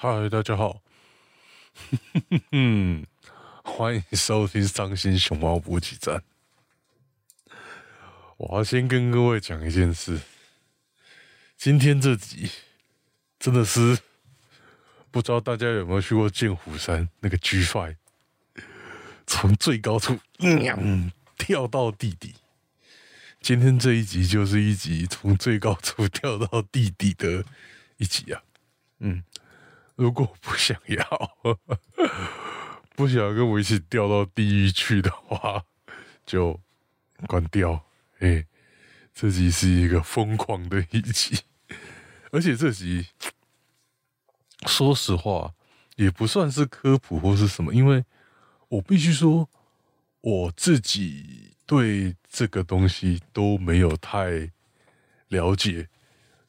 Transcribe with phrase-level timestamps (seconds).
[0.00, 0.80] 嗨，大家好，
[2.52, 3.04] 嗯，
[3.64, 6.22] 欢迎收听《伤心熊猫补给站》。
[8.36, 10.20] 我要先跟各位讲一件事，
[11.56, 12.48] 今天这集
[13.40, 13.98] 真的是
[15.10, 17.96] 不知道大家有没有去过剑湖山那个 G Five，
[19.26, 22.36] 从最高处嗯跳到地底。
[23.40, 27.44] 今天这一集就是一集从最高处跳到地底的
[27.96, 28.40] 一集啊，
[29.00, 29.24] 嗯。
[29.98, 31.36] 如果不想要，
[32.94, 35.64] 不想要跟我一起掉到地狱去的话，
[36.24, 36.60] 就
[37.26, 37.84] 关掉。
[38.20, 38.46] 哎，
[39.12, 41.40] 这集是一个疯狂的一集，
[42.30, 43.08] 而且这集
[44.66, 45.52] 说实话
[45.96, 48.04] 也不算是科普或是什么，因为
[48.68, 49.50] 我必须说
[50.20, 54.52] 我自己对这个东西都没有太
[55.26, 55.88] 了解。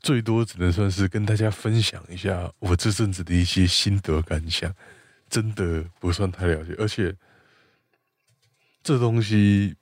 [0.01, 4.73] 最多只能算是跟大家分享一下我这阵子的一些心得感想，
[5.29, 7.13] 真的不算太了解，而且
[8.81, 9.75] 这东西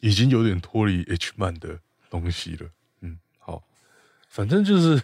[0.00, 2.70] 已经有点脱离 H 漫的东西了。
[3.00, 3.64] 嗯，好，
[4.28, 5.02] 反正就是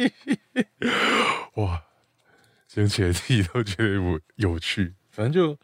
[1.56, 1.84] 哇，
[2.68, 4.94] 想起来自己都觉得我有趣。
[5.10, 5.58] 反正就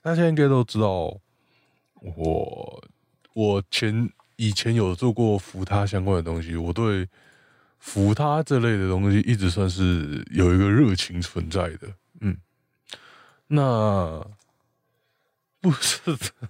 [0.00, 1.20] 大家应该都知道，
[2.00, 2.88] 我
[3.34, 4.10] 我前。
[4.36, 7.08] 以前有做过扶他相关的东西，我对
[7.78, 11.94] 扶他这类的东西一直算是有一个热情存在的。
[12.20, 12.36] 嗯，
[13.46, 14.26] 那
[15.60, 16.48] 不是的，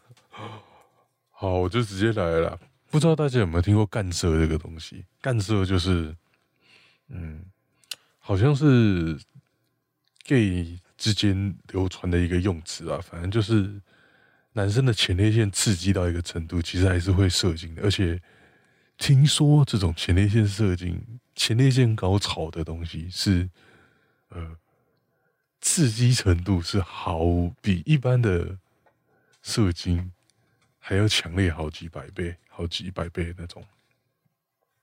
[1.31, 2.59] 好，我就直接来了。
[2.91, 5.05] 不知道大家有没有听过干涉这个东西？
[5.21, 6.15] 干涉就是，
[7.09, 7.45] 嗯，
[8.19, 9.19] 好像是
[10.25, 13.81] gay 之间流传的一个用词啊，反正就是。
[14.57, 17.83] 男生的前列腺刺激到一个程度，其实还是会射精的。
[17.83, 18.23] 而且
[18.97, 23.51] 听说这种前列腺射精、前列腺高潮的东西，是
[24.29, 24.57] 呃
[25.61, 27.19] 刺激程度是好
[27.61, 28.57] 比一般的
[29.43, 30.13] 射精
[30.79, 33.65] 还要强烈好几百倍、好几百倍那种。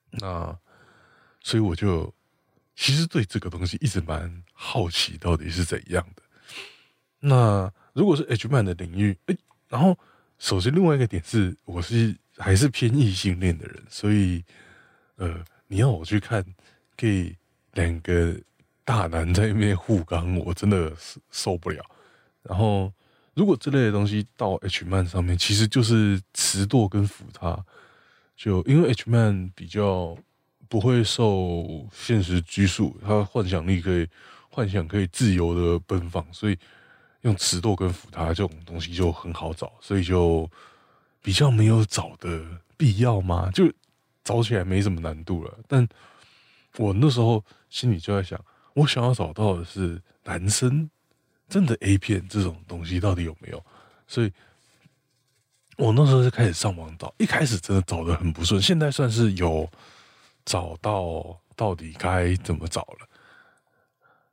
[0.10, 0.60] 那
[1.42, 2.14] 所以我就
[2.76, 6.22] 其实对这个东西一直蛮好奇，到底是怎样的。
[7.22, 9.38] 那如果是 H 漫的领域，哎。
[9.72, 9.98] 然后，
[10.38, 14.44] 首先另外一个点是，我是还是偏异性恋的人，所以，
[15.16, 16.44] 呃，你要我去看，
[16.98, 17.34] 可以
[17.72, 18.36] 两个
[18.84, 21.82] 大男在那边互刚，我真的是受不了。
[22.44, 22.92] 然后，
[23.34, 27.58] 如果这类的东西到 H 漫上面，其实就是磁舵跟辅他，
[28.36, 30.18] 就因为 H 漫比较
[30.68, 34.06] 不会受现实拘束，他幻想力可以
[34.50, 36.60] 幻想可以自由的奔放，所以。
[37.22, 40.50] 用磁舵跟辅他这种东西就很好找，所以就
[41.22, 42.44] 比较没有找的
[42.78, 43.72] 必要嘛，就
[44.24, 45.60] 找起来没什么难度了。
[45.68, 45.88] 但
[46.78, 48.44] 我那时候心里就在想，
[48.74, 50.90] 我想要找到的是男生
[51.48, 53.64] 真的 A 片这种东西到底有没有？
[54.08, 54.32] 所以
[55.78, 59.70] 我那时候就开始上网找，一开始真的找的很不顺，现在算是有
[60.44, 63.08] 找到到底该怎么找了。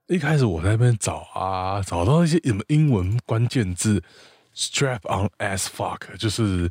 [0.09, 4.03] 一开始我在那边找啊，找到一些什么英文关键字
[4.57, 6.71] ，strap on as fuck，就是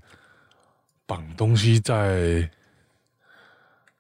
[1.06, 2.50] 绑东西在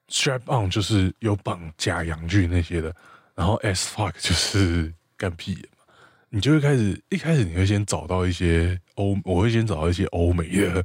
[0.09, 2.91] strap on，就是有绑假阳具那些的，
[3.35, 5.83] 然后 as fuck 就是干屁嘛。
[6.29, 10.83] 你就会开始一开始你会先找到一些欧，我会先找到一些欧美的，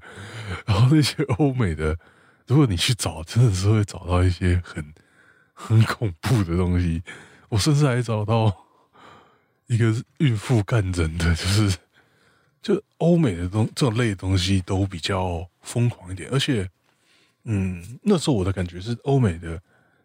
[0.67, 1.97] 然后那些欧美的，
[2.47, 4.93] 如果你去找，真的是会找到一些很
[5.55, 7.03] 很恐怖的东西。
[7.53, 8.65] 我甚至还找到
[9.67, 11.79] 一个孕妇干人的，就是
[12.63, 16.67] 就欧美的东这种类东西都比较疯狂一点，而且，
[17.45, 19.61] 嗯，那时候我的感觉是欧美的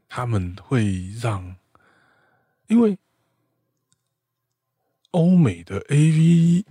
[0.09, 1.55] 他们会让，
[2.67, 2.97] 因为
[5.11, 6.65] 欧美的 AV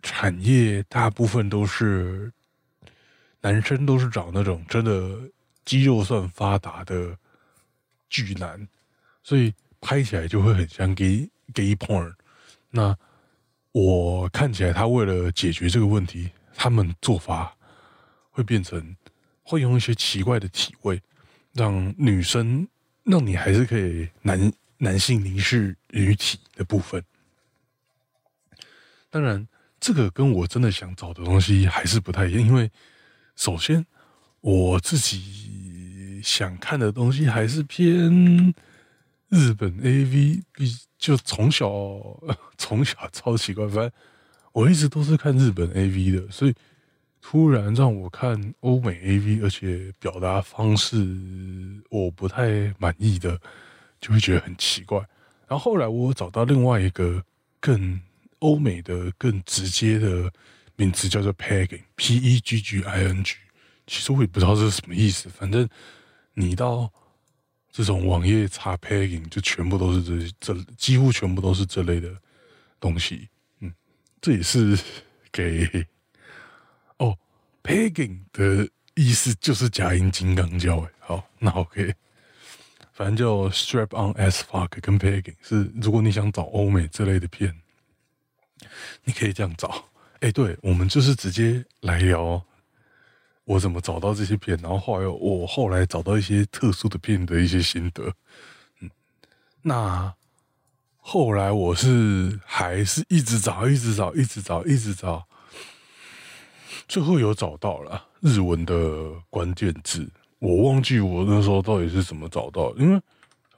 [0.00, 2.32] 产业大部分都是
[3.40, 5.18] 男生都是找那种真的
[5.64, 7.18] 肌肉算发达的
[8.08, 8.68] 巨男，
[9.24, 9.52] 所以。
[9.80, 12.14] 拍起来就会很像 gay gay porn，
[12.70, 12.96] 那
[13.72, 17.56] 我看起来他为了解决这个问题，他们做法
[18.30, 18.94] 会变成
[19.42, 21.00] 会用一些奇怪的体位，
[21.54, 22.68] 让女生
[23.04, 27.02] 让你还是可以男男性凝视女体的部分。
[29.08, 29.48] 当然，
[29.80, 32.70] 这个跟我真的想找的东西还是不太一样，因为
[33.34, 33.86] 首先
[34.40, 38.54] 我自己想看的东西还是偏。
[39.30, 40.42] 日本 A V
[40.98, 41.70] 就从小
[42.58, 43.90] 从小超奇怪，反正
[44.52, 46.54] 我一直都是看日本 A V 的，所以
[47.22, 50.96] 突然让我看欧美 A V，而且表达方式
[51.90, 53.40] 我不太满意的，
[54.00, 54.98] 就会觉得很奇怪。
[55.46, 57.24] 然后后来我找到另外一个
[57.60, 58.00] 更
[58.40, 60.32] 欧美的、更直接的
[60.76, 63.36] 名词，叫做 pegging，p e g g i n g。
[63.86, 65.68] 其实我也不知道这是什么意思，反正
[66.34, 66.92] 你到
[67.72, 72.14] 这种网页查 pegging，就全部都是这这，几乎全部都是这类的
[72.78, 73.28] 东西。
[73.60, 73.72] 嗯，
[74.20, 74.78] 这也是
[75.30, 75.86] 给
[76.98, 77.16] 哦
[77.62, 80.80] pegging 的意思就是假音金刚教。
[80.80, 81.94] 哎，好，那 OK。
[82.92, 87.54] 反正就 strap on as fuck 跟 pegging 是，如果你想找欧美这类的片，
[89.04, 89.88] 你可以这样找。
[90.18, 92.44] 哎，对，我们就是直接来聊
[93.50, 98.14] 我怎么找到这些片，然后后来我后来找到一些特殊的片的一些心得。
[98.78, 98.88] 嗯，
[99.62, 100.14] 那
[100.98, 105.26] 后来我是还是一直找，一直找，一直找，一直找，
[106.86, 110.08] 最后有找到了日文的关键字。
[110.38, 113.02] 我忘记我那时候到底是怎么找到，因为，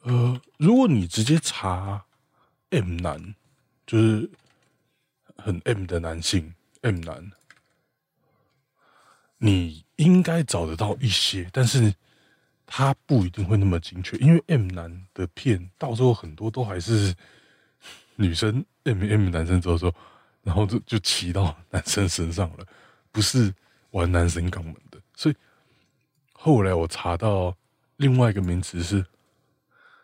[0.04, 2.02] 呃，如果你直接查
[2.70, 3.34] “M 男”，
[3.86, 4.30] 就是
[5.36, 7.30] 很 M 的男性 “M 男”，
[9.44, 11.92] 你应该找得到一些，但是
[12.64, 17.12] 他不一定会那么精确，因为 “M 男”的片到时候很多都还是
[18.14, 19.92] 女生 “M M” 男生之后，
[20.44, 22.64] 然后就就骑到男生身上了，
[23.10, 23.52] 不是
[23.90, 25.34] 玩男生肛门的，所以。
[26.44, 27.56] 后来我查到
[27.98, 29.06] 另外一个名词是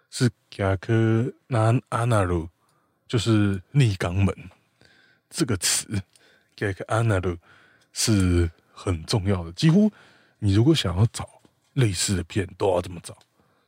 [0.09, 2.49] 是 “gak nan anaru”，
[3.09, 4.33] 就是逆肛门
[5.29, 6.01] 这个词
[6.57, 7.37] “gak anaru”
[7.93, 9.51] 是很重要的。
[9.53, 9.91] 几乎
[10.39, 11.29] 你如果想要找
[11.73, 13.17] 类似的片，都要这么找，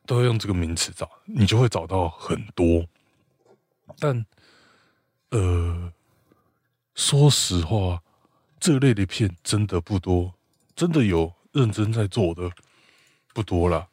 [0.06, 2.86] 都要用这个名词找，你就会找到很多。
[3.98, 4.24] 但
[5.30, 5.92] 呃，
[6.94, 8.00] 说实话，
[8.60, 10.34] 这类的片真的不多，
[10.76, 11.32] 真的有。
[11.52, 12.48] 认真在做的
[13.34, 13.88] 不多了，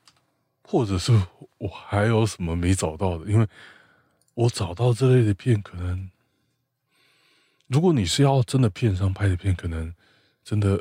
[0.62, 1.12] 或者是
[1.58, 3.26] 我还有什么没找到的？
[3.26, 3.48] 因为
[4.36, 6.08] 我找到这类的片，可能
[7.66, 9.92] 如果你是要真的片商拍的片，可能
[10.44, 10.80] 真的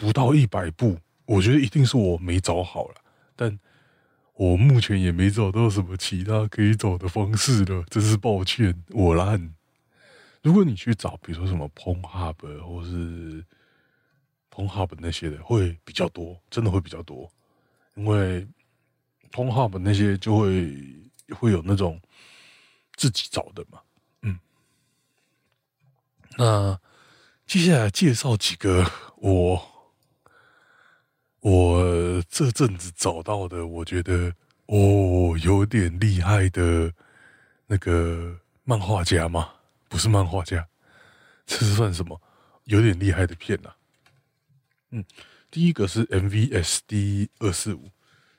[0.00, 0.98] 不到一百步。
[1.26, 2.96] 我觉得一定是我没找好了，
[3.36, 3.56] 但
[4.34, 9.54] 我目前也没找到什么其他可以找的方式了，真是抱歉，我烂。
[10.42, 13.44] 如果你去找，比如说什么 Pong Hub 或是。
[14.52, 17.30] 通 hub 那些的会比较多，真的会比较多，
[17.94, 18.44] 因为
[19.30, 20.76] 通 hub 那些就会
[21.36, 21.98] 会有那种
[22.96, 23.80] 自己找的嘛，
[24.22, 24.36] 嗯。
[26.36, 26.78] 那
[27.46, 28.84] 接下来介绍几个
[29.18, 29.69] 我
[31.40, 34.34] 我这阵子找到的，我觉得
[34.66, 36.92] 哦有点厉害的
[37.66, 39.50] 那个漫画家嘛，
[39.88, 40.68] 不是漫画家，
[41.46, 42.20] 这是算什么？
[42.64, 43.74] 有点厉害的片呐。
[44.90, 45.04] 嗯，
[45.50, 47.90] 第一个是 MVSD 二四五，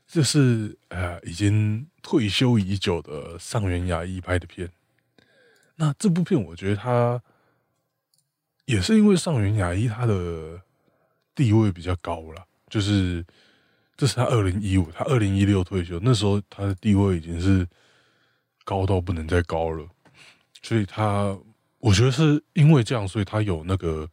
[0.08, 4.72] 这是呃已经退休已久的上原雅一拍的片。
[5.76, 7.22] 那这部片我觉得他
[8.66, 10.62] 也是因为上原雅一他的
[11.34, 13.24] 地位比较高了，就是
[13.96, 17.68] 这是他二零一五，他二零一六退休，那时候他的地位已经是
[18.64, 19.88] 高到不能再高了，
[20.64, 21.38] 所以他
[21.78, 24.10] 我觉得是因为这样，所以他有那个。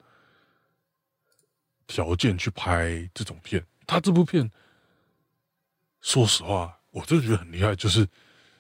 [1.90, 4.50] 条件去拍这种片，他这部片，
[6.02, 7.74] 说实话，我就觉得很厉害。
[7.74, 8.06] 就是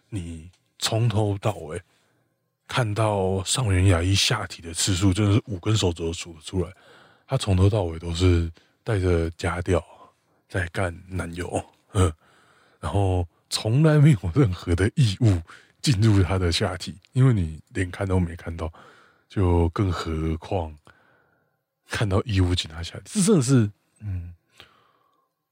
[0.08, 1.78] 你从头到尾
[2.66, 6.72] 看到上元雅一下体的次数，真的是五根手指都数得出来。
[7.26, 8.50] 他从头到尾都是
[8.88, 9.84] 带着家调
[10.48, 12.10] 在干男友，嗯，
[12.80, 15.42] 然后从来没有任何的异物
[15.82, 18.72] 进入他的下体，因为你连看都没看到，
[19.28, 20.74] 就更何况。
[21.90, 24.34] 看到义务警察下体，这真的是，嗯，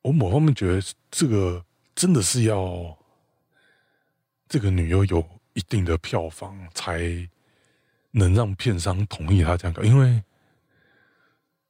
[0.02, 1.64] 我某方面觉得这个
[1.94, 2.96] 真的是要
[4.46, 7.00] 这个女优有一定的票房，才
[8.10, 9.82] 能让片商同意他这样搞。
[9.82, 10.22] 因为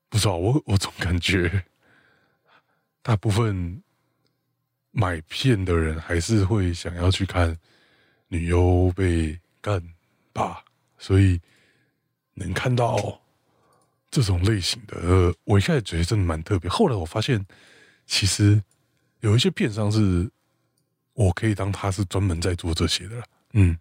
[0.09, 1.65] 不知道我，我总感觉
[3.03, 3.83] 大部分
[4.91, 7.57] 买片的人还是会想要去看
[8.29, 9.83] 女优被干
[10.33, 10.65] 吧，
[10.99, 11.41] 所以
[12.35, 13.21] 能看到。
[14.09, 16.71] 这种类型的，我一开始觉得真的蛮特别。
[16.71, 17.45] 后来我发现，
[18.07, 18.63] 其实
[19.21, 20.31] 有一些片商是，
[21.13, 23.23] 我可以当他是专门在做这些的。
[23.53, 23.77] 嗯，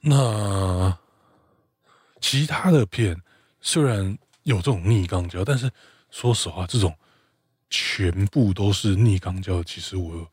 [0.00, 0.96] 那
[2.20, 3.20] 其他的片
[3.60, 5.70] 虽然有这种逆钢胶，但是
[6.10, 6.96] 说实话，这种
[7.70, 10.30] 全部都是逆钢胶，其实我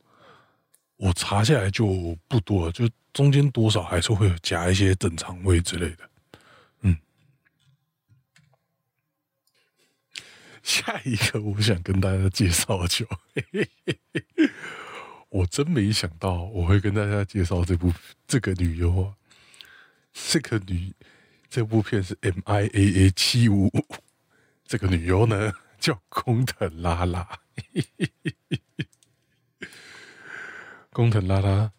[0.98, 6.10] 我查下来就不多了，就中间多少还是会夹一些正常位之类的。
[6.82, 6.98] 嗯
[10.64, 13.06] 下一个我想跟大家介绍就，
[15.30, 17.94] 我真没想到我会跟大家介绍这部
[18.26, 19.14] 这个女优啊，
[20.12, 20.92] 这个女
[21.50, 23.86] 这部片是 M I A A 七五五，
[24.66, 27.40] 这个女优呢 叫工藤拉拉，
[30.92, 31.72] 工藤拉拉，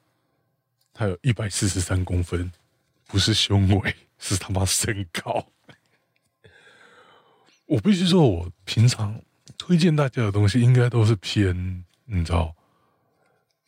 [0.92, 2.50] 她有一百四十三公分，
[3.06, 5.52] 不是胸围，是他妈身高。
[7.66, 9.20] 我必须说，我平常
[9.58, 12.54] 推荐大家的东西应该都是偏，你知道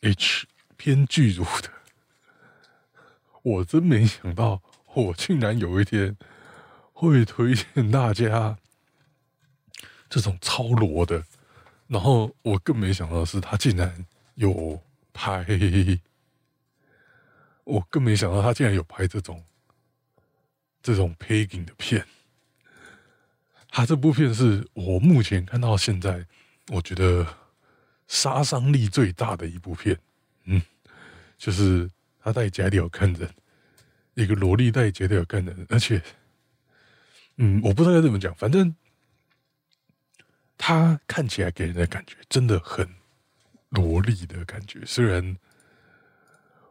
[0.01, 1.69] ，H 偏巨乳的。
[3.41, 4.61] 我真没想到，
[4.93, 6.17] 我竟然有一天
[6.93, 8.57] 会推荐大家
[10.09, 11.23] 这种超裸的。
[11.87, 14.05] 然后我更没想到的是，他竟然
[14.35, 14.79] 有
[15.11, 15.43] 拍，
[17.63, 19.43] 我更没想到他竟然有拍这种
[20.83, 22.05] 这种 pegging 的片。
[23.71, 26.25] 他这部片是我目前看到现在，
[26.67, 27.25] 我觉得
[28.07, 29.97] 杀伤力最大的一部片。
[30.43, 30.61] 嗯，
[31.37, 31.89] 就是
[32.21, 33.27] 他在家里有看人，
[34.23, 36.01] 一个萝莉带假屌看人，而且，
[37.37, 38.75] 嗯，我不知道该怎么讲，反正
[40.57, 42.87] 他看起来给人的感觉真的很
[43.69, 44.85] 萝莉的感觉。
[44.85, 45.37] 虽然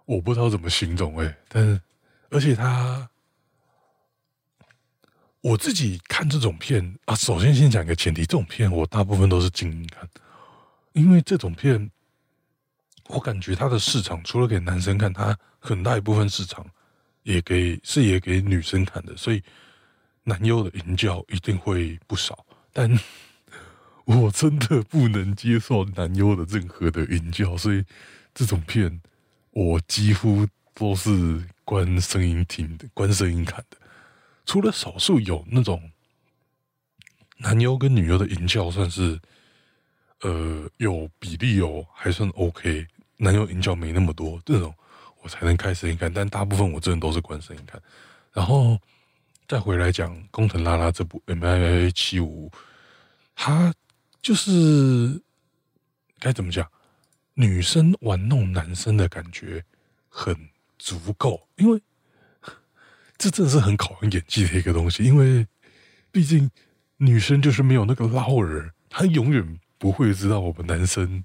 [0.04, 1.80] 我不知道怎么形容，哎，但是
[2.30, 3.08] 而且他。
[5.40, 10.06] 我自己看这种片啊，首先先讲一个前提，这种片我大部分都是精英看，
[10.92, 11.90] 因为这种片，
[13.06, 16.66] 我感觉它的市场除了给男生看，它很大一部分市场
[17.22, 19.42] 也给是也给女生看的，所以
[20.24, 22.44] 男优的淫教一定会不少。
[22.72, 22.90] 但
[24.04, 27.84] 我真的不能接受男优的任何的淫教，所以
[28.34, 29.00] 这种片
[29.50, 33.76] 我几乎都是关声音听的，关声音看的。
[34.46, 35.90] 除了少数有那种
[37.38, 39.20] 男优跟女优的淫教，算是
[40.22, 42.86] 呃有比例哦，还算 OK。
[43.18, 44.72] 男优淫教没那么多，这种
[45.22, 46.12] 我才能开声音看。
[46.12, 47.80] 但大部分我真的都是关声音看。
[48.32, 48.78] 然后
[49.46, 52.50] 再回来讲《工藤拉拉》这部 M I A 七五，
[53.34, 53.74] 他
[54.22, 55.20] 就是
[56.18, 56.68] 该怎么讲？
[57.34, 59.64] 女生玩弄男生的感觉
[60.08, 60.34] 很
[60.78, 61.80] 足够，因为。
[63.18, 65.44] 这真的是很考验演技的一个东西，因为
[66.12, 66.48] 毕竟
[66.98, 71.24] 女生就是没有那个老二，她永远不会知道我们男生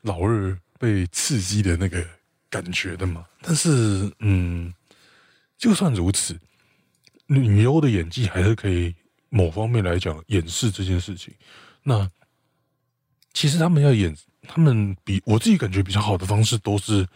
[0.00, 2.02] 老二被刺激的那个
[2.50, 3.26] 感觉的嘛。
[3.40, 4.72] 但是，嗯，
[5.56, 6.38] 就算如此，
[7.26, 8.94] 女优的演技还是可以
[9.28, 11.34] 某方面来讲掩饰这件事情。
[11.82, 12.10] 那
[13.32, 17.06] 其实他们要演，他们比我自己感觉比较好的方式，都是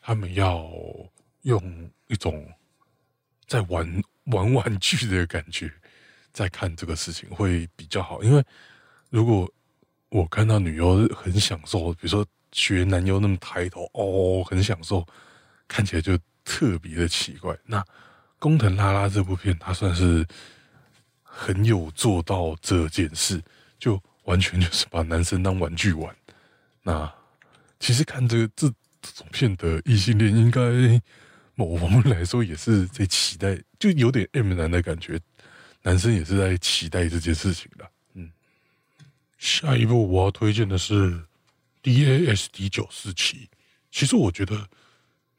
[0.00, 0.68] 他们要
[1.42, 2.46] 用一种。
[3.48, 5.72] 在玩玩玩具的感觉，
[6.32, 8.20] 在看这个事情会比较好。
[8.24, 8.42] 因为
[9.08, 9.48] 如果
[10.08, 15.06] 我看到女优很享受，比如说学男优那么抬头哦，很享受，
[15.68, 17.54] 看起来就特别的奇怪。
[17.64, 17.84] 那
[18.38, 20.26] 工藤拉拉这部片，它算是
[21.22, 23.42] 很有做到这件事，
[23.78, 26.16] 就完全就是把男生当玩具玩。
[26.82, 27.12] 那
[27.78, 28.68] 其实看这个这
[29.02, 30.60] 这种片的异性恋应该。
[31.58, 35.18] 某方面来说，也是在期待，就有点 M 男的感觉。
[35.80, 37.90] 男生也是在期待这件事情的。
[38.12, 38.30] 嗯，
[39.38, 41.18] 下一部我要推荐的是
[41.86, 43.48] DASD 九四七。
[43.90, 44.68] 其实我觉得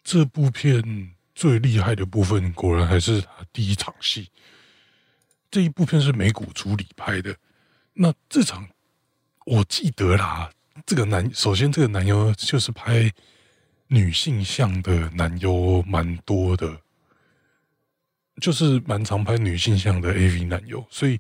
[0.04, 4.30] 这部片最厉害的部分，果然还是他第一场戏。
[5.52, 7.36] 这一部片是美股主理拍的。
[7.94, 8.68] 那这场
[9.46, 10.50] 我记得啦，
[10.86, 13.12] 这个男首先这个男优就是拍。
[13.90, 16.82] 女性向的男优蛮多的，
[18.42, 21.18] 就是蛮常拍女性向的 AV 男优，所以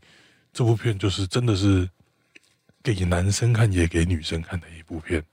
[0.51, 1.89] 这部片就是真的是
[2.93, 5.23] 给男生看也给女生看的一部片。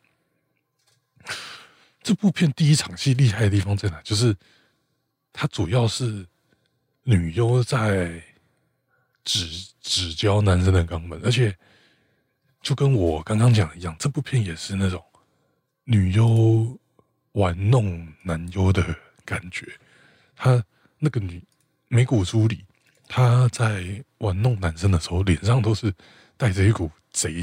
[2.02, 4.00] 这部片第一场戏厉害的地方在哪？
[4.02, 4.36] 就是
[5.32, 6.26] 它主要是
[7.02, 8.22] 女优在
[9.24, 9.48] 指
[9.80, 11.56] 指教男生的肛门，而且
[12.60, 15.02] 就跟我刚刚讲的一样，这部片也是那种
[15.84, 16.78] 女优。
[17.34, 19.66] 玩弄男优的感觉，
[20.36, 20.64] 她
[21.00, 21.42] 那个女
[21.88, 22.64] 美股朱里，
[23.08, 25.92] 她在玩弄男生的时候，脸上都是
[26.36, 27.42] 带着一股贼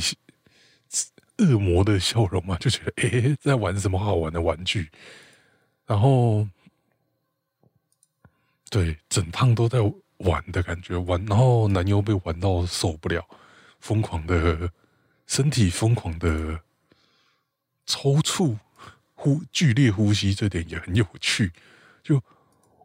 [1.38, 4.92] 恶魔的笑容嘛，就觉得哎，在玩什么好玩的玩具。
[5.88, 6.48] 然后，
[8.70, 9.80] 对，整趟都在
[10.18, 13.28] 玩的感觉，玩，然后男优被玩到受不了，
[13.80, 14.72] 疯狂的
[15.25, 16.60] 身体疯狂的
[17.88, 18.60] 抽搐。
[19.13, 21.51] 呼剧烈呼吸这点也很有趣，
[22.01, 22.20] 就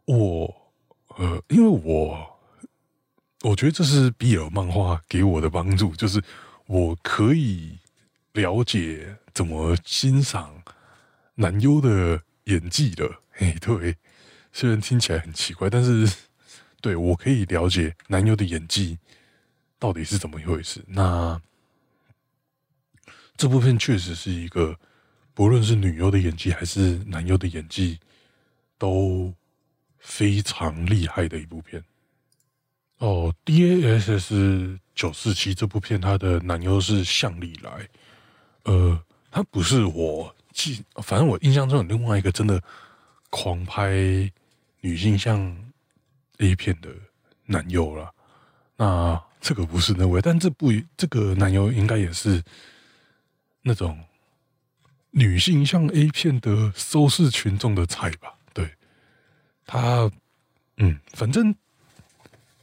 [0.05, 0.71] 我
[1.17, 2.39] 呃，因为我
[3.41, 6.23] 我觉得这是比尔漫画给我的帮助，就是
[6.67, 7.79] 我可以
[8.33, 10.63] 了解怎么欣赏
[11.35, 13.21] 男优的演技了。
[13.31, 13.95] 嘿，对，
[14.51, 16.11] 虽然听起来很奇怪，但是
[16.81, 18.97] 对我可以了解男优的演技
[19.79, 20.83] 到底是怎么一回事。
[20.87, 21.41] 那
[23.35, 24.79] 这部片确实是一个，
[25.33, 27.99] 不论是女优的演技还是男优的演技，
[28.77, 29.33] 都
[29.99, 31.83] 非常厉害的一部片。
[32.97, 37.87] 哦，D A S S 九四七这部片，它的男优是向里来。
[38.63, 38.99] 呃，
[39.29, 42.59] 他不是我记，反正我印象中有另外一个真的
[43.29, 43.91] 狂拍
[44.81, 45.55] 女性向
[46.39, 46.89] A 片的
[47.45, 48.11] 男优了。
[48.75, 52.43] 那这个不是那位，但这部这个男优应该也是
[53.61, 54.03] 那种
[55.11, 58.33] 女性向 A 片的收视群众的菜吧？
[58.51, 58.73] 对，
[59.63, 60.11] 他，
[60.77, 61.55] 嗯，反正。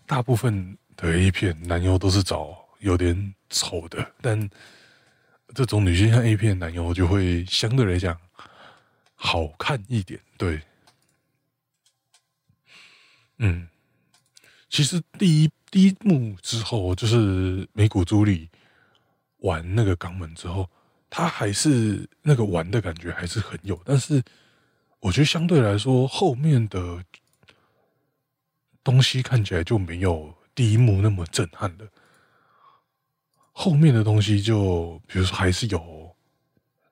[0.06, 4.48] 大部分的 A 片男优都是找有点丑的，但
[5.54, 8.18] 这种女性向 A 片男优就会相对来讲
[9.14, 10.20] 好看一点。
[10.36, 10.60] 对，
[13.38, 13.68] 嗯，
[14.68, 18.48] 其实第一第一幕之后，就是美谷朱莉
[19.38, 20.68] 玩那个肛门之后，
[21.10, 24.22] 她还是那个玩的感觉还是很有，但是
[25.00, 27.04] 我觉得相对来说后面的。
[28.84, 31.86] 东西看起来就没有第一幕那么震撼了。
[33.52, 36.16] 后面的东西就，比如说还是有，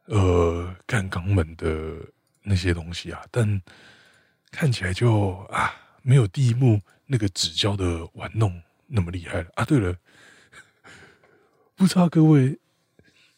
[0.04, 1.96] 呃，干肛门的
[2.42, 3.60] 那些东西啊，但
[4.50, 9.64] 看起来就啊，没有第一幕那个纸胶的玩弄那么厉害了啊。
[9.64, 9.96] 对了，
[11.74, 12.58] 不知道各位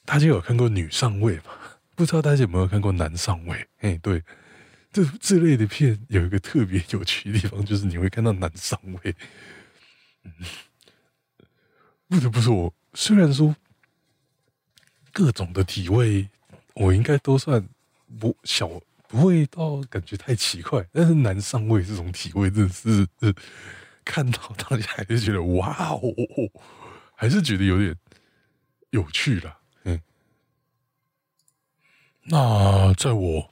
[0.04, 1.44] 大家有看过女上位吗？
[1.96, 3.66] 不知道大家有没有看过男上位？
[3.78, 4.22] 哎，对。
[4.92, 9.16] 这这类的片有一个特别有趣的地方，就是你会看到男上位。
[12.08, 13.54] 不得不说，虽然说
[15.12, 16.28] 各种的体位，
[16.74, 17.66] 我应该都算
[18.18, 18.68] 不小，
[19.08, 20.86] 不会到感觉太奇怪。
[20.92, 23.34] 但是男上位这种体位，真的是
[24.04, 26.00] 看到大家还是觉得哇哦，
[27.14, 27.96] 还是觉得有点
[28.90, 29.58] 有趣了。
[29.84, 30.00] 嗯，
[32.24, 33.50] 那在我。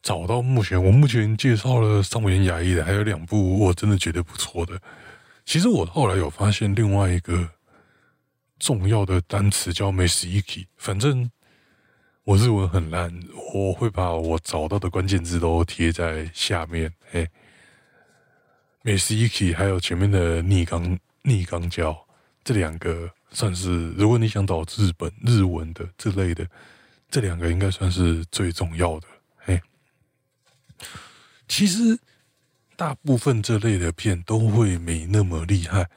[0.00, 4.80] 找到目前，我目前介绍了上元雅一的，还有两部我真的觉得不错的。
[5.48, 7.50] 其实我后来有发现另外一个
[8.58, 11.30] 重要的单词叫 m e s i k i 反正
[12.24, 13.10] 我日文很烂，
[13.54, 16.92] 我会把我找到的关键字都贴在下面。
[17.10, 17.26] 嘿
[18.82, 21.96] m e s i k i 还有前面的逆肛逆肛胶，
[22.44, 26.46] 这两个算是如果你想找日本日文的之类的，
[27.08, 29.08] 这两个应该算是最重要的。
[31.48, 31.98] 其实，
[32.78, 35.90] 大部分这类的片都会没那么厉害。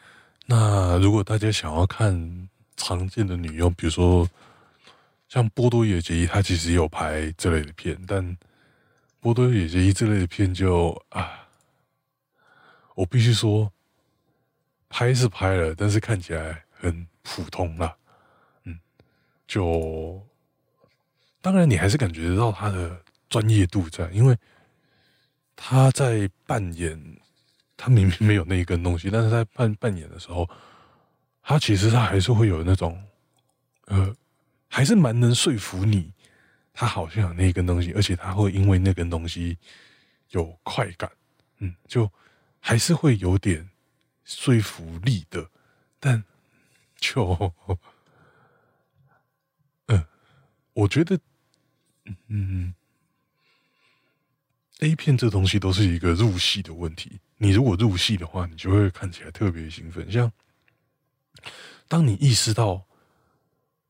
[0.48, 4.28] 那如果大家想要看常见的女优，比如说
[5.30, 8.36] 像波多野结衣，她其实有拍这类的片，但
[9.20, 11.48] 波多野结衣这类的片就啊，
[12.96, 13.72] 我必须说，
[14.90, 17.96] 拍是拍了，但是看起来很普通啦。
[18.64, 18.80] 嗯，
[19.46, 20.20] 就
[21.42, 24.36] 当然你还是感觉得到她的专业度在，因为。
[25.56, 27.00] 他在扮演，
[27.78, 30.50] 他明明没有那一根东西，但是在扮扮演的时候，
[31.42, 33.02] 他其实他还是会有那种，
[33.86, 34.16] 呃，
[34.68, 36.12] 还是蛮能说服你，
[36.74, 39.58] 他好像有那一根东西，而且他会因为那根东西
[40.32, 41.10] 有快感，
[41.60, 42.10] 嗯，就
[42.60, 43.70] 还是会有点
[44.26, 45.50] 说服力的，
[46.00, 46.24] 但
[46.98, 47.54] 就，
[49.88, 50.06] 嗯，
[50.74, 51.20] 我觉得，
[52.28, 52.74] 嗯。
[54.82, 57.20] A 片这东西都是一个入戏的问题。
[57.38, 60.12] 你如果入戏的话，你就会看起来特别兴奋。
[60.12, 60.32] 像
[61.88, 62.86] 当你意识到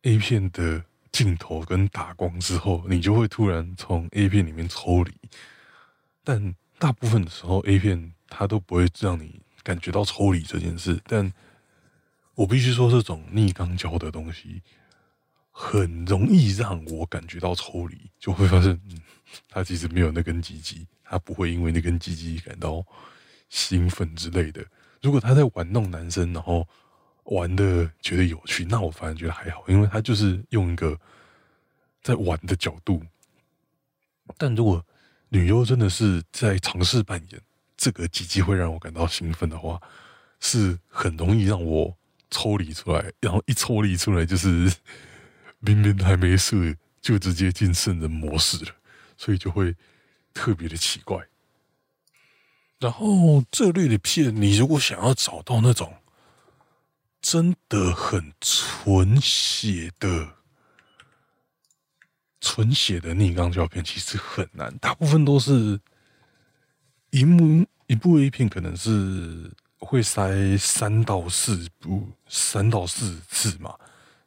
[0.04, 5.14] A 片的镜头跟打光之后，你就会突然从 A 片里面抽离。
[6.24, 11.00] 但大部分的时候，A 片它都不会让你感觉到抽离这件事。
[11.06, 11.32] 但
[12.36, 14.62] 我必须说，这种逆肛胶的东西
[15.52, 18.80] 很容易让我感觉到抽离，就会发现。
[19.48, 22.84] 他其实没有那根鸡鸡，他不会因为那根鸡鸡感到
[23.48, 24.62] 兴奋之类的。
[25.02, 26.68] 如果他在玩弄男生，然后
[27.24, 31.00] 玩的觉得有趣，那我反而觉得还好，因为他就是用一个
[32.02, 33.02] 在玩的角度。
[34.38, 34.86] 但如果
[35.30, 37.42] 女优真的是在尝试扮演
[37.78, 39.82] 这个鸡鸡会让我感到兴奋的话，
[40.42, 41.96] 是很容易让我
[42.30, 44.70] 抽离出来，然后一抽离出来就是
[45.62, 48.72] 明明还没射，就直接进圣人模式了。
[49.18, 49.76] 所以就会
[50.34, 51.24] 特别的奇怪。
[52.80, 55.94] 然后这类的片，你如果想要找到那种
[57.22, 60.38] 真的很纯血的
[62.40, 65.80] 纯血的逆肛胶片其实很难，大部分都是
[67.12, 73.78] 一幕一部 A 片，可能是会塞三到四部，三到四次嘛，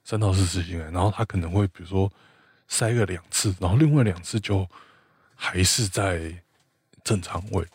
[0.05, 2.13] 三到四次进来，然后他可能会比如说
[2.69, 4.69] 塞个两次，然后另外两次就
[5.35, 6.33] 还是在
[7.03, 7.67] 正常位。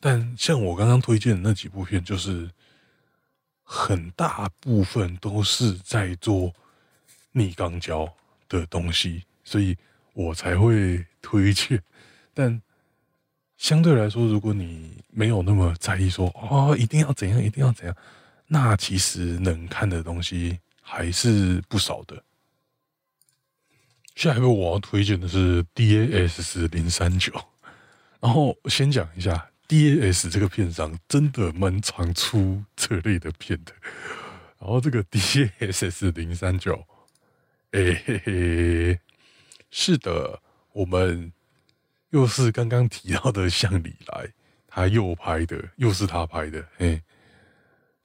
[0.00, 2.50] 但像我刚刚推荐的那几部片，就是
[3.62, 6.52] 很大部分都是在做
[7.32, 8.10] 逆肛胶
[8.48, 9.76] 的东西，所以
[10.12, 11.82] 我才会推荐。
[12.32, 12.60] 但
[13.56, 17.96] 相对来说，如果你没有那么在意说哦，一定要怎样，一定要怎样，
[18.46, 22.22] 那其实能看的东西还是不少的。
[24.14, 27.32] 下一个我要推荐的是 DAS 零三九，
[28.20, 29.50] 然后先讲一下。
[29.68, 33.72] D A S 这个片商真的蛮常出这类的片的，
[34.60, 35.18] 然后这个 D
[35.58, 36.86] A S S 零三九，
[37.72, 39.00] 哎嘿嘿，
[39.72, 40.40] 是的，
[40.72, 41.32] 我们
[42.10, 44.32] 又是刚刚提到的向里来，
[44.68, 47.02] 他又拍的，又是他拍的，嘿，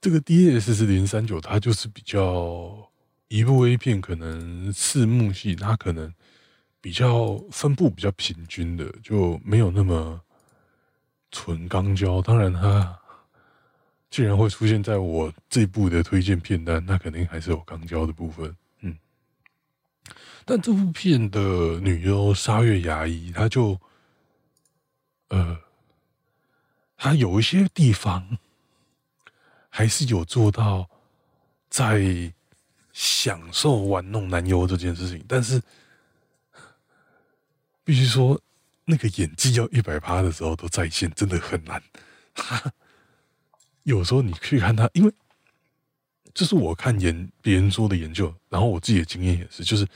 [0.02, 2.90] 这个 D A S 零三九，它就是比较
[3.28, 6.12] 一部 A 片，可能四幕戏，它可能
[6.80, 10.20] 比较分布比较平均的，就没有那么。
[11.34, 13.00] 纯钢胶，当然它
[14.10, 18.54] 竟然会出现在我这部的推荐片单，那肯定还是有钢胶的部分。
[18.80, 18.94] 嗯，
[20.44, 21.40] 但这部片的
[21.80, 23.80] 女优沙月牙医，她就
[25.28, 25.58] 呃，
[26.98, 28.36] 她有一些地方
[29.74, 30.86] 还是有做到
[31.70, 32.32] 在
[32.92, 35.62] 享受玩弄男优这件事情，但是
[37.82, 38.38] 必须说。
[38.84, 41.80] 那个演技要一百趴的时候都在线，真的很难。
[43.84, 45.12] 有时候你去看他，因为
[46.34, 49.86] 这是我看研别人说的研究，然后我自己的经验也是，就是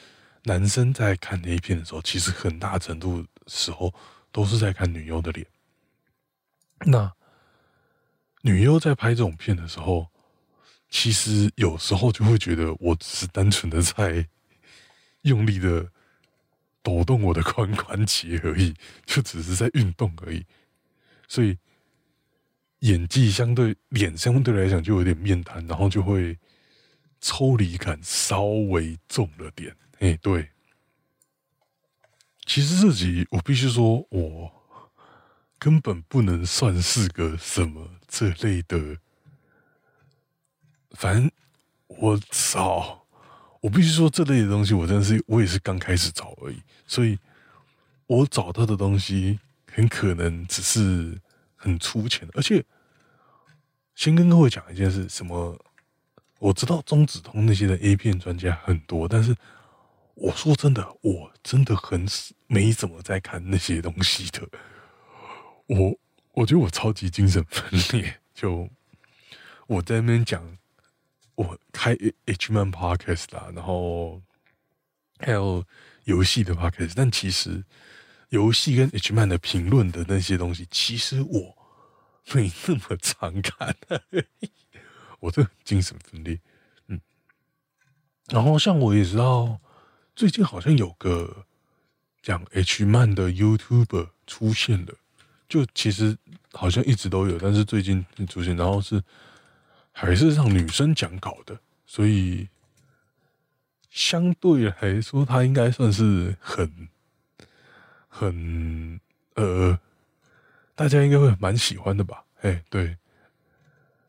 [0.45, 3.93] 男生在看 A 片的时候，其实很大程度时候
[4.31, 5.45] 都是在看女优的脸。
[6.87, 7.13] 那
[8.47, 10.07] 女优在拍这种片的时候，
[10.89, 14.29] 其实有时候就会觉得，我只是单纯的在
[15.23, 15.91] 用力的。
[16.87, 18.73] 抖动我的髋关节而已，
[19.05, 20.47] 就只是在运动而已，
[21.27, 21.59] 所以
[22.79, 26.39] 演技相对脸相对来讲就有点面瘫，然后就会
[27.21, 29.75] 抽离感稍微重了点。
[29.99, 30.49] 哎，对，
[32.45, 34.56] 其实这集我必须说，我
[35.59, 38.99] 根本不能算是个什么这类的，
[40.91, 41.31] 反正
[41.87, 43.03] 我操。
[43.63, 47.19] 我必须说，这类的东西，我真的是我也是刚开始找而已，所以
[48.07, 49.41] 我找到的东西
[49.73, 51.21] 很可能只是
[51.57, 52.35] 很粗浅的。
[52.37, 52.65] 而且，
[53.97, 55.59] 先跟各位讲一件事：什么？
[56.39, 59.35] 我知道中子通那些的 A 片专家很多，但是
[60.15, 62.07] 我说真的，我真的很
[62.47, 64.47] 没怎么在看那些东西的。
[65.67, 65.99] 我
[66.33, 68.69] 我觉得我超级精神分裂，就
[69.67, 70.57] 我在那边讲。
[71.37, 74.23] 我开 H man podcast 啦，然后
[75.19, 75.63] 还有
[76.05, 77.63] 游戏的 podcast，但其实
[78.31, 81.55] 游戏跟 H man 的评论的那些东西，其实我
[82.33, 83.77] 没那么常看。
[85.21, 86.41] 我这精神分裂，
[86.87, 86.99] 嗯。
[88.29, 89.61] 然后像我也知道，
[90.15, 91.45] 最近好像有个
[92.23, 94.95] 讲 H man 的 YouTuber 出现了，
[95.49, 96.17] 就其实
[96.53, 99.03] 好像一直都有，但是最近出现，然后是。
[99.99, 102.47] 还是让女生讲稿的，所以
[103.89, 106.87] 相对来说，他应该算是很
[108.07, 109.01] 很
[109.37, 109.81] 呃，
[110.75, 112.23] 大家应该会蛮喜欢的吧？
[112.43, 112.95] 哎，对，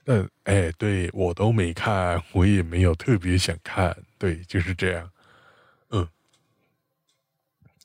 [0.04, 5.10] 但哎，对我都没看，我也没有特别想看，对，就是这样。
[5.92, 6.06] 嗯，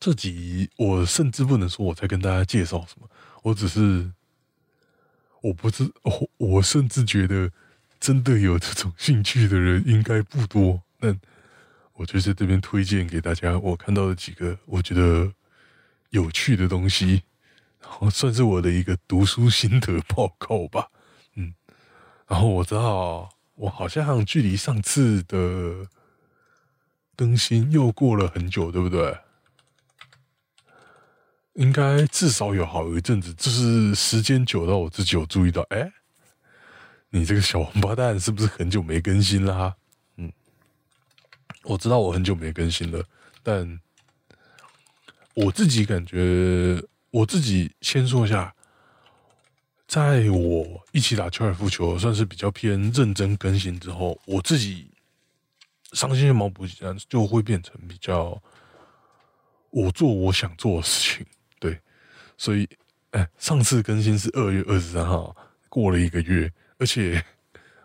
[0.00, 3.08] 这集我甚至不能说我在跟大家介绍什么，
[3.42, 4.12] 我只是
[5.42, 7.50] 我不是我，我甚至觉得。
[8.02, 11.20] 真的有这种兴趣的人应该不多，但
[11.92, 13.56] 我就是这边推荐给大家。
[13.56, 15.32] 我看到了几个我觉得
[16.10, 17.22] 有趣的东西，
[17.80, 20.88] 然后算是我的一个读书心得报告吧。
[21.36, 21.54] 嗯，
[22.26, 25.86] 然后我知道我好像距离上次的
[27.14, 29.16] 更新又过了很久，对不对？
[31.54, 35.92] 应该至少有好一阵子，就是时间久到我自己有注意到，哎。
[37.14, 39.76] 你这个小王八蛋是不是很久没更新啦？
[40.16, 40.32] 嗯，
[41.62, 43.04] 我知道我很久没更新了，
[43.42, 43.78] 但
[45.34, 48.54] 我自己感觉，我自己先说一下，
[49.86, 54.90] 在我一起打高尔夫球算是比较偏认真更新之后，我自己
[55.92, 58.42] 伤心毛补给站就会变成比较
[59.68, 61.26] 我做我想做的事情，
[62.36, 62.68] 所以，
[63.10, 65.36] 哎，上次更新是二月二十三号，
[65.68, 67.24] 过了一个月，而且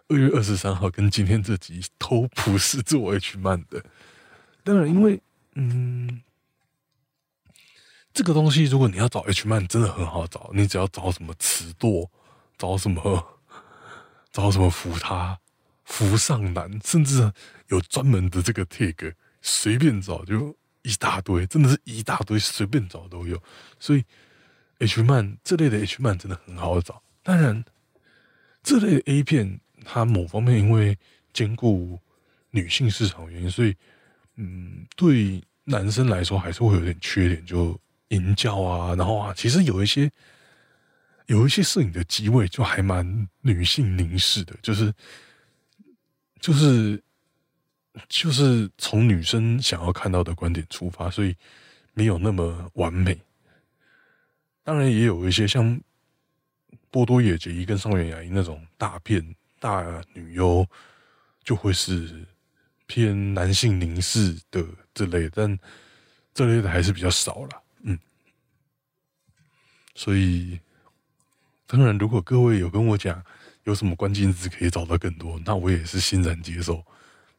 [0.07, 3.83] 二月二十三号跟今天这集都不是做 H 漫的。
[4.63, 5.21] 当然，因为，
[5.55, 6.21] 嗯，
[8.13, 12.09] 这个东西如果你要找 H 漫，真的很好找，你只要找什么词舵，
[12.57, 13.39] 找什么，
[14.31, 15.39] 找什么扶他、
[15.83, 17.31] 扶上男，甚至
[17.67, 20.57] 有专门的这个 tag，随便找就。
[20.83, 23.37] 一大堆，真的是一大堆，随便找都有。
[23.77, 24.05] 所以
[24.79, 27.01] H 漫这类的 H 漫真的很好找。
[27.23, 27.63] 当然，
[28.63, 30.97] 这类 A 片它某方面因为
[31.33, 31.99] 兼顾
[32.51, 33.75] 女性市场原因，所以
[34.35, 40.11] 嗯，对男生来说还是会有点缺点，就淫教啊，然后啊，其实有一些
[41.25, 44.93] 有一些摄影的机位就还蛮女性凝视的，就是
[46.39, 47.01] 就是。
[48.07, 51.35] 就是从女生想要看到的观点出发，所以
[51.95, 53.19] 没有那么完美。
[54.67, 55.79] 当然，也有一些像
[56.91, 60.67] 波多野结衣跟上原雅一那种大片大女优，
[61.41, 62.27] 就会是
[62.85, 64.61] 偏男性凝视的
[64.93, 65.57] 这类，但
[66.33, 67.63] 这类的还是比较少了。
[67.83, 67.97] 嗯，
[69.95, 70.59] 所以
[71.65, 73.23] 当然，如果各位有跟我讲
[73.63, 76.85] 有什么关键字可以找到更多，那我也是欣然接受。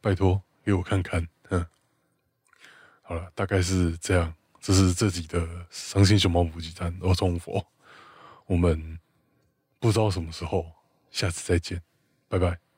[0.01, 0.41] 拜托。
[0.65, 1.63] 给我看看，嗯，
[3.03, 4.33] 好了，大概是这样。
[4.61, 7.65] 这是这集的《伤心熊猫补给站》，我中佛，
[8.45, 8.99] 我们
[9.79, 10.65] 不知道什么时候，
[11.11, 11.81] 下次再见，
[12.27, 12.68] 拜拜。